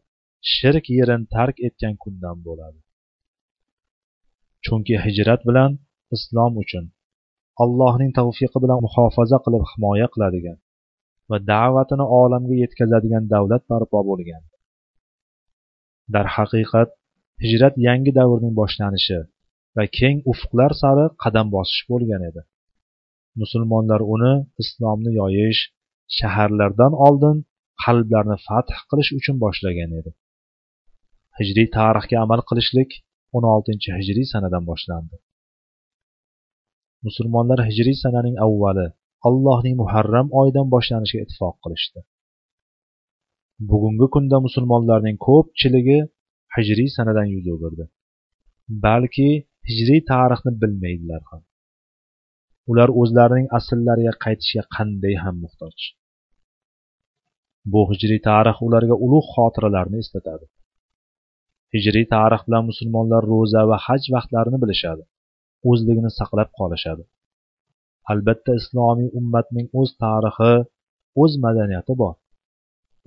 shirk 0.53 0.85
yerini 0.97 1.25
tark 1.35 1.55
etgan 1.67 1.95
kundan 2.03 2.37
bo'ladi. 2.47 2.79
Chunki 4.65 4.95
hijrat 5.05 5.41
bilan 5.49 5.71
islom 6.15 6.53
uchun 6.63 6.85
allohning 7.63 8.11
tavfiqi 8.19 8.57
bilan 8.63 8.79
muhofaza 8.85 9.37
qilib 9.45 9.63
himoya 9.71 10.07
qiladigan 10.13 10.57
va 11.29 11.37
da'vatini 11.51 12.05
olamga 12.21 12.55
yetkazadigan 12.63 13.23
davlat 13.33 13.63
barpo 13.71 13.99
bo'lgan. 14.09 14.43
Darhaqiqat 16.13 16.89
hijrat 17.43 17.75
yangi 17.87 18.11
davrning 18.19 18.53
boshlanishi 18.61 19.19
va 19.75 19.83
keng 19.99 20.17
ufqlar 20.31 20.71
sari 20.81 21.05
qadam 21.23 21.47
bosish 21.55 21.81
bo'lgan 21.91 22.21
edi. 22.29 22.41
Musulmonlar 23.41 24.01
uni 24.15 24.33
islomni 24.63 25.11
yoyish 25.21 25.61
shaharlardan 26.17 26.93
oldin 27.07 27.37
qalblarni 27.83 28.37
fath 28.47 28.71
qilish 28.89 29.11
uchun 29.19 29.35
boshlagan 29.43 29.91
edi. 29.99 30.11
Hijriy 31.37 31.67
tarixga 31.77 32.17
amal 32.25 32.41
qilishlik 32.49 32.91
16 33.37 33.97
hijriy 33.99 34.25
sanadan 34.33 34.63
boshlandi. 34.71 35.15
Musulmonlar 37.07 37.59
hijriy 37.67 37.97
sananing 38.03 38.35
avvali 38.45 38.87
allohning 39.27 39.75
muharram 39.81 40.27
oyidan 40.39 40.67
boshlanishiga 40.73 41.23
ittifoq 41.25 41.55
qilishdi. 41.63 41.99
Bugungi 43.69 44.07
kunda 44.15 44.37
musulmonlarning 44.45 45.17
ko'pchiligi 45.27 45.99
hijriy 46.55 46.89
sanadan 46.97 47.27
yuz 47.35 47.45
o'girdi. 47.53 47.85
Balki 48.85 49.29
hijriy 49.69 50.01
tarixni 50.11 50.51
bilmaydilar 50.61 51.21
ham. 51.29 51.41
Ular 52.71 52.89
o'zlarining 53.01 53.47
asllariga 53.57 54.13
qaytishga 54.25 54.63
qanday 54.75 55.15
ham 55.23 55.35
muhtoj. 55.43 55.77
Bu 57.71 57.81
hijriy 57.91 58.21
tarix 58.29 58.57
ularga 58.67 58.95
ulug' 59.05 59.29
xotiralarni 59.33 59.97
eslatadi. 60.03 60.45
Hijriy 61.75 62.05
tarix 62.15 62.41
bilan 62.47 62.63
musulmonlar 62.69 63.23
ro'za 63.33 63.61
va 63.69 63.77
haj 63.87 64.03
vaqtlarini 64.15 64.57
bilishadi. 64.63 65.03
O'zligini 65.71 66.11
saqlab 66.19 66.49
qolishadi. 66.59 67.03
Albatta 68.11 68.51
islomiy 68.61 69.09
ummatning 69.19 69.67
o'z 69.81 69.89
tarixi 70.03 70.53
o'z 71.23 71.33
madaniyati 71.45 71.93
bor. 72.01 72.15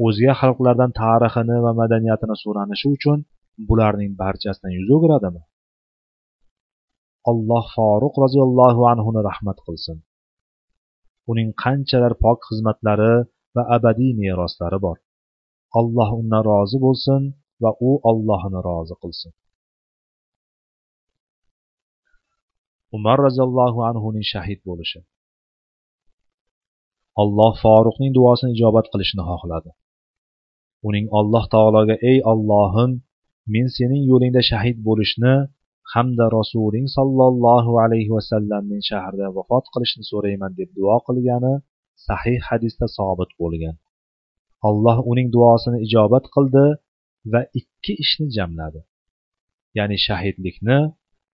O'zga 0.07 0.33
xalqlardan 0.41 0.93
tarixini 1.03 1.57
va 1.65 1.73
madaniyatini 1.81 2.37
so'ranishi 2.43 2.87
uchun 2.97 3.19
bularning 3.69 4.13
barchasidan 4.23 4.73
yuz 4.79 4.89
o'giradimi? 4.97 5.43
Alloh 7.31 7.65
foruq 7.77 8.15
roziyallohu 8.25 8.83
anhuni 8.93 9.21
rahmat 9.31 9.59
qilsin. 9.67 9.99
Uning 11.31 11.49
qanchalar 11.63 12.15
pok 12.25 12.39
xizmatlari 12.49 13.15
va 13.57 13.63
abadiy 13.77 14.13
meroslari 14.21 14.79
bor. 14.87 14.97
Alloh 15.81 16.09
undan 16.21 16.43
rozi 16.51 16.79
bo'lsin 16.87 17.23
va 17.63 17.71
u 17.89 17.91
ollohni 18.11 18.61
rozi 18.69 18.95
qilsin. 19.03 19.33
Umar 22.97 23.19
roziyallohu 23.27 23.81
anhuning 23.91 24.27
shahid 24.33 24.61
bo'lishi. 24.69 25.01
Alloh 27.23 27.53
foruqning 27.65 28.13
duosini 28.19 28.51
ijobat 28.57 28.87
qilishni 28.93 29.23
xohladi. 29.31 29.71
Uning 30.89 31.07
alloh 31.19 31.45
taologa 31.55 31.97
ey 32.11 32.19
ollohim 32.33 32.91
men 33.55 33.67
sening 33.77 34.03
yo'lingda 34.11 34.43
shahid 34.51 34.77
bo'lishni 34.89 35.35
hamda 35.95 36.25
rasuling 36.39 36.87
sollallohu 36.97 37.73
alayhi 37.85 38.11
vasallamning 38.17 38.83
shahrida 38.91 39.27
vafot 39.37 39.65
qilishni 39.75 40.05
so'rayman 40.11 40.53
deb 40.59 40.69
duo 40.79 40.97
qilgani 41.07 41.55
sahih 42.09 42.39
hadisda 42.49 42.87
sobit 42.97 43.31
bo'lgan. 43.41 43.77
Alloh 44.69 44.97
uning 45.11 45.29
duosini 45.37 45.79
ijobat 45.87 46.25
qildi 46.35 46.67
va 47.33 47.41
ikki 47.61 47.93
ishni 48.05 48.27
jamladi. 48.37 48.81
Ya'ni 49.79 49.97
shahidlikni 50.07 50.79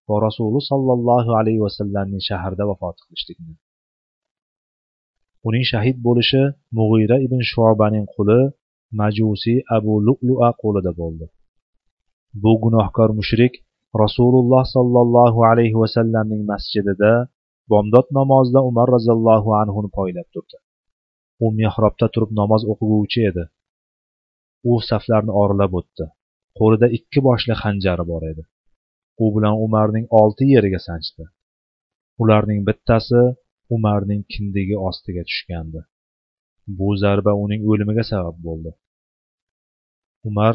va 0.08 0.16
rasuli 0.26 0.60
sollallohu 0.70 1.30
alayhi 1.40 1.60
vasallamning 1.66 2.22
shahrida 2.30 2.64
vafot 2.70 2.96
qilishlikni 3.04 3.54
uning 5.48 5.64
shahid 5.72 5.96
bo'lishi 6.06 6.42
mug'ira 6.78 7.16
ibn 7.26 7.40
shobaning 7.52 8.06
quli 8.16 8.40
majusiy 9.00 9.58
abu 9.76 9.92
lu'lua 10.06 10.48
qo'lida 10.62 10.92
bo'ldi. 11.00 11.26
Bu 12.42 12.52
gunohkor 12.64 13.10
mushrik 13.18 13.54
rasululloh 14.02 14.62
sollallohu 14.76 15.40
alayhi 15.50 15.76
vasallamning 15.82 16.42
masjidida 16.52 17.12
bomdod 17.72 18.06
namozida 18.18 18.60
umar 18.70 18.86
roziyallohu 18.96 19.50
anhuni 19.62 19.90
poylab 19.98 20.28
turdi. 20.34 20.56
U 21.44 21.46
mehrobda 21.58 22.06
turib 22.14 22.30
namoz 22.40 22.62
o'qiguvchi 22.72 23.20
edi. 23.30 23.44
U 24.70 24.72
saflarni 24.88 25.32
oralab 25.42 25.72
o'tdi. 25.80 26.04
Qo'lida 26.58 26.86
ikki 26.98 27.20
boshli 27.28 27.54
xanjari 27.62 28.04
bor 28.12 28.22
edi. 28.32 28.42
U 29.22 29.26
bilan 29.36 29.54
umarning 29.66 30.06
olti 30.20 30.44
yeriga 30.54 30.80
sanchdi. 30.88 31.24
Ularning 32.22 32.60
bittasi 32.68 33.22
umarning 33.76 34.22
kindigi 34.32 34.76
ostiga 34.88 35.22
tushgandi. 35.28 35.80
Bu 36.78 36.88
zarba 37.02 37.32
uning 37.44 37.62
o'limiga 37.70 38.04
sabab 38.12 38.36
bo'ldi. 38.46 38.70
Umar 40.28 40.54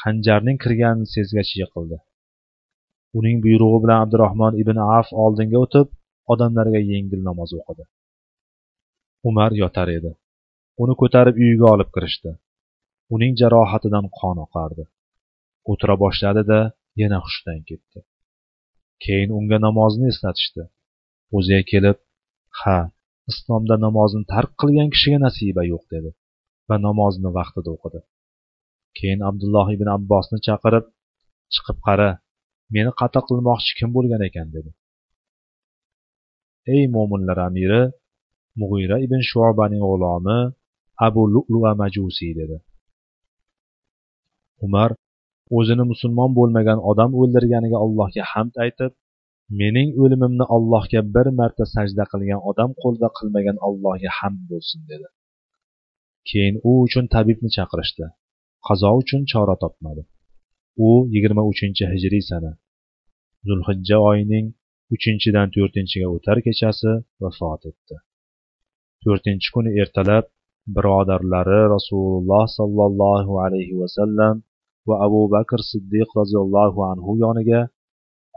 xanjarning 0.00 0.58
kirganini 0.64 1.08
sezgach 1.14 1.52
yiqildi. 1.60 1.98
Uning 3.18 3.36
buyrug'i 3.44 3.78
bilan 3.84 3.98
abdurahmon 4.04 4.54
ibn 4.62 4.76
af 4.98 5.08
oldinga 5.24 5.58
o'tib 5.64 5.88
odamlarga 6.32 6.80
yengil 6.92 7.20
namoz 7.28 7.50
o'qidi. 7.58 7.84
Umar 9.28 9.50
yotar 9.62 9.88
edi. 9.98 10.12
Uni 10.82 10.94
ko'tarib 11.00 11.36
uyiga 11.42 11.66
olib 11.74 11.90
kirishdi. 11.94 12.30
Uning 13.14 13.32
jarohatidan 13.40 14.06
qon 14.18 14.36
oqardi. 14.46 14.84
O'tira 15.70 15.94
boshladi 16.04 16.42
da 16.52 16.60
yana 17.00 17.18
hushdan 17.24 17.60
ketdi. 17.68 17.98
Keyin 19.04 19.30
unga 19.38 19.58
namozni 19.66 20.06
eslatishdi. 20.12 20.64
O'ziga 21.36 21.62
kelib 21.72 21.98
ha 22.60 22.78
islomda 23.30 23.76
namozni 23.86 24.22
tark 24.32 24.52
qilgan 24.60 24.88
kishiga 24.94 25.18
nasiba 25.26 25.62
yo'q 25.72 25.84
dedi 25.94 26.10
va 26.68 26.76
namozni 26.86 27.30
vaqtida 27.38 27.70
o'qidi. 27.76 28.00
Keyin 28.98 29.20
abdulloh 29.28 29.66
ibn 29.76 29.88
abbosni 29.96 30.38
chaqirib 30.46 30.84
chiqib 31.54 31.78
qara 31.86 32.10
meni 32.74 32.90
qatl 33.00 33.22
qilmoqchi 33.28 33.72
kim 33.78 33.90
bo'lgan 33.96 34.22
ekan 34.28 34.48
dedi. 34.56 34.70
Ey 36.74 36.82
mo'minlar 36.94 37.38
amiri 37.48 37.82
mug'ira 38.60 38.96
ibn 39.06 39.20
shuobaning 39.30 39.82
g'ulomi 39.88 40.38
abu 41.06 41.22
lu'lua 41.34 41.72
majusiy 41.82 42.32
dedi. 42.40 42.56
Umar 44.64 44.90
o'zini 45.58 45.84
musulmon 45.92 46.30
bo'lmagan 46.38 46.78
odam 46.90 47.10
o'ldirganiga 47.20 47.78
allohga 47.84 48.24
hamd 48.32 48.54
aytib 48.64 48.92
mening 49.60 49.88
o'limimni 50.02 50.44
allohga 50.56 51.00
bir 51.14 51.26
marta 51.40 51.64
sajda 51.74 52.04
qilgan 52.12 52.40
odam 52.50 52.70
qo'lida 52.82 53.08
qilmagan 53.18 53.56
allohga 53.66 54.10
hamd 54.18 54.40
bo'lsin 54.50 54.80
dedi. 54.90 55.08
Keyin 56.28 56.56
u 56.68 56.72
uchun 56.86 57.04
tabibni 57.14 57.50
chaqirishdi. 57.56 58.06
Qazo 58.66 58.90
uchun 59.02 59.22
chora 59.32 59.56
topmadi. 59.64 60.02
U 60.86 60.90
yigirma 61.14 61.42
uchinchi 61.52 61.84
hijriy 61.92 62.24
sana 62.30 62.52
zulhijja 63.48 63.98
oyining 64.10 64.46
uchinchidan 64.94 65.48
to'rtinchiga 65.56 66.08
o'tar 66.16 66.38
kechasi 66.46 66.92
vafot 67.22 67.62
etdi. 67.70 67.96
To'rtinchi 69.04 69.48
kuni 69.54 69.70
ertalab 69.82 70.24
birodarlari 70.76 71.60
rasululloh 71.74 72.44
sollallohu 72.58 73.32
alayhi 73.44 73.74
vasallam 73.82 74.34
va 74.88 74.94
abu 75.06 75.20
bakr 75.34 75.60
siddiq 75.70 76.08
roziyallohu 76.20 76.80
anhu 76.92 77.10
yoniga 77.24 77.60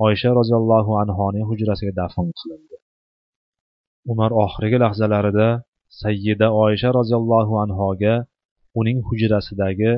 oysha 0.05 0.29
roziyallohu 0.39 0.91
anhoning 1.01 1.45
hujrasiga 1.49 1.93
dafn 2.01 2.27
qilindi. 2.39 2.75
Umar 4.11 4.31
oxirgi 4.43 4.77
lahzalarida 4.83 5.47
sayyida 6.01 6.47
oysha 6.63 6.89
roziyallohu 6.99 7.53
anhoga 7.63 8.13
uning 8.79 8.99
hujrasidagi 9.07 9.91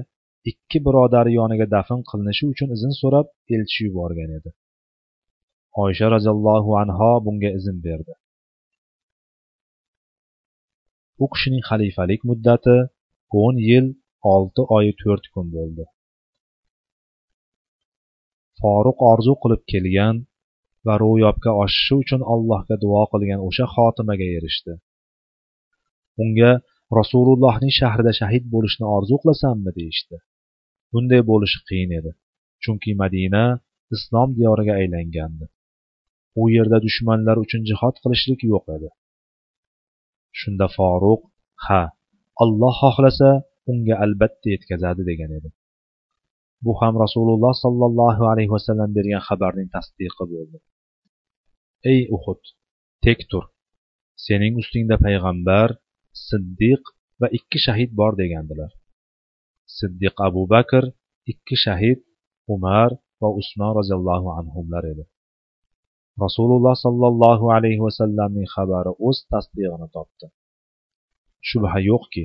ikki 0.52 0.78
birodari 0.86 1.32
yoniga 1.40 1.66
dafn 1.76 2.00
qilinishi 2.10 2.44
uchun 2.52 2.70
izn 2.76 2.92
so'rab 3.02 3.28
elchi 3.56 3.80
yuborgan 3.88 4.30
edi. 4.38 4.50
Oysha 5.84 6.08
roziyallohu 6.16 6.72
anho 6.84 7.12
bunga 7.26 7.50
izn 7.60 7.78
berdi. 7.88 8.14
U 11.24 11.26
kishining 11.34 11.64
xalifalik 11.70 12.22
muddati 12.30 12.78
o'n 13.44 13.56
yil 13.70 13.86
olti 14.34 14.62
oy 14.78 14.88
to'rt 15.02 15.26
kun 15.34 15.48
bo'ldi. 15.56 15.84
Foruq 18.60 19.00
orzu 19.12 19.34
qilib 19.44 19.62
kelgan 19.72 20.16
va 20.88 20.96
ro'yobga 21.04 21.52
oshishi 21.64 21.94
uchun 22.04 22.22
allohga 22.34 22.76
duo 22.84 23.04
qilgan 23.12 23.40
o'sha 23.48 23.66
xotimaga 23.74 24.28
erishdi. 24.38 24.74
Unga 26.24 26.52
rasulullohning 27.00 27.74
shahrida 27.80 28.12
shahid 28.20 28.44
bo'lishni 28.54 28.86
orzu 28.96 29.16
qilasanmi 29.22 29.72
deyishdi. 29.80 30.18
Bunday 30.92 31.22
bo'lishi 31.32 31.60
qiyin 31.70 31.92
edi 32.00 32.12
chunki 32.64 32.92
madina 33.02 33.44
islom 33.96 34.30
diyoriga 34.38 34.74
aylangandi. 34.82 35.46
U 36.42 36.44
yerda 36.56 36.78
dushmanlar 36.86 37.38
uchun 37.46 37.62
jihod 37.70 37.96
qilishlik 38.04 38.42
yo'q 38.52 38.66
edi. 38.78 38.90
Shunda 40.40 40.68
foruq 40.78 41.22
ha 41.66 41.82
alloh 42.44 42.76
xohlasa 42.82 43.30
unga 43.72 43.96
albatta 44.06 44.48
yetkazadi 44.54 45.04
degan 45.10 45.32
edi. 45.38 45.50
Bu 46.66 46.72
ham 46.82 46.94
rasululloh 47.04 47.54
sollallohu 47.64 48.24
alayhi 48.32 48.52
vasallam 48.56 48.90
bergan 48.98 49.22
xabarning 49.28 49.70
tasdiqi 49.76 50.24
bo'ldi. 50.34 50.58
Ey 51.92 52.02
uhud 52.16 52.42
tek 53.06 53.20
tur. 53.32 53.44
Sening 54.26 54.54
ustingda 54.62 54.96
payg'ambar 55.06 55.70
siddiq 56.28 56.84
va 57.22 57.28
ikki 57.38 57.60
shahid 57.66 57.90
bor 58.00 58.14
degandilar. 58.22 58.72
Siddiq 59.78 60.16
abu 60.28 60.44
bakr 60.54 60.84
ikki 61.32 61.56
shahid 61.66 62.00
umar 62.54 62.90
va 63.22 63.30
usmon 63.40 63.72
roziyallohu 63.80 64.30
anhular 64.40 64.84
edi. 64.94 65.04
Rasululloh 66.24 66.76
sollallohu 66.86 67.46
alayhi 67.58 67.82
vasallamning 67.88 68.48
xabari 68.56 68.92
o'z 69.08 69.18
tasdig'ini 69.32 69.88
topdi. 69.96 70.26
Shubha 71.50 71.80
yo'qki 71.92 72.24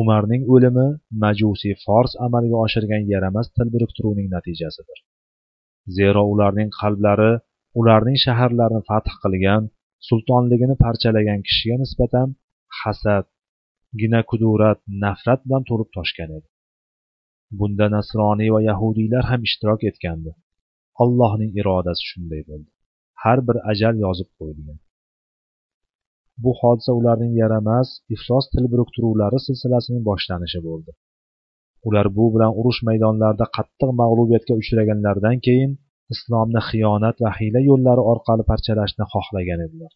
umarning 0.00 0.42
o'limi 0.54 0.86
majusiy 1.24 1.74
fors 1.84 2.12
amalga 2.26 2.56
oshirgan 2.64 3.02
yaramas 3.12 3.48
til 3.56 3.68
biriktiruvning 3.74 4.28
natijasidir. 4.36 4.98
Zero 5.96 6.22
ularning 6.32 6.70
qalblari 6.80 7.32
ularning 7.80 8.18
shaharlarini 8.24 8.82
fath 8.90 9.10
qilgan 9.22 9.62
sultonligini 10.08 10.76
parchalagan 10.84 11.40
kishiga 11.46 11.76
nisbatan 11.82 12.28
hasad 12.80 13.26
ginakudurat 14.00 14.78
nafrat 15.04 15.40
bilan 15.46 15.62
to'lib 15.70 15.90
toshgan 15.96 16.30
edi. 16.38 16.48
Bunda 17.58 17.86
nasroniy 17.96 18.50
va 18.54 18.60
yahudiylar 18.70 19.24
ham 19.30 19.40
ishtirok 19.48 19.80
etgandi. 19.90 20.30
Allohning 21.02 21.52
irodasi 21.60 22.02
shunday 22.10 22.42
bo'ldi. 22.50 22.70
Har 23.22 23.38
bir 23.46 23.56
ajal 23.72 23.94
yozib 24.04 24.28
qo'yilgan. 24.38 24.78
Bu 26.42 26.50
hodisa 26.60 26.92
ularning 26.98 27.32
yaramas 27.42 27.88
iflos 28.14 28.44
til 28.52 28.64
biriktiruvlari 28.72 29.38
silsilasining 29.46 30.02
boshlanishi 30.10 30.60
bo'ldi. 30.68 30.90
Ular 31.88 32.06
bu 32.16 32.24
bilan 32.34 32.52
urush 32.60 32.80
maydonlarida 32.88 33.46
qattiq 33.56 33.90
mag'lubiyatga 34.00 34.54
uchraganlaridan 34.62 35.36
keyin 35.46 35.72
islomni 36.14 36.60
xiyonat 36.70 37.16
va 37.24 37.30
hiyla 37.38 37.60
yo'llari 37.70 38.02
orqali 38.12 38.44
parchalashni 38.50 39.04
xohlagan 39.12 39.60
edilar. 39.66 39.92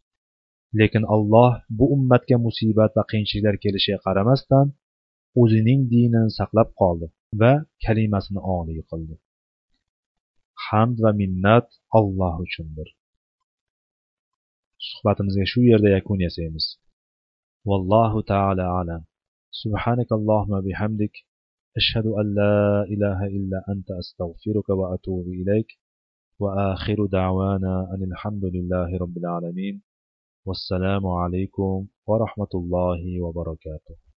Lekin 0.80 1.04
alloh 1.14 1.50
bu 1.78 1.84
ummatga 1.96 2.36
musibat 2.46 2.90
va 2.98 3.02
qiyinchiliklar 3.10 3.56
kelishiga 3.64 3.98
qaramasdan 4.06 4.66
o'zining 5.42 5.80
dinini 5.92 6.30
saqlab 6.38 6.68
qoldi 6.80 7.06
va 7.40 7.52
kalimasini 7.84 8.40
oliy 8.56 8.80
qildi. 8.90 9.14
Hamd 10.66 10.96
va 11.04 11.10
minnat 11.20 11.66
alloh 11.98 12.34
uchundir. 12.46 12.88
Suhbatimizga 14.90 15.44
shu 15.52 15.60
yerda 15.70 15.88
yakun 15.96 16.18
yasaymiz 16.26 16.66
vallohu 17.68 18.18
taala 18.32 18.64
alam 18.80 19.02
سبحانك 19.62 20.12
اللهم 20.12 20.60
بحمدك. 20.60 21.14
أشهد 21.76 22.06
أن 22.06 22.34
لا 22.34 22.82
إله 22.92 23.26
إلا 23.26 23.58
أنت. 23.68 23.90
أستغفرك 23.90 24.68
وأتوب 24.68 25.26
إليك. 25.28 25.66
وآخر 26.40 27.06
دعوانا 27.06 27.74
أن 27.94 28.02
الحمد 28.10 28.44
لله 28.44 28.98
رب 28.98 29.16
العالمين. 29.18 29.82
والسلام 30.46 31.06
عليكم 31.06 31.86
ورحمة 32.06 32.52
الله 32.54 33.20
وبركاته. 33.24 34.11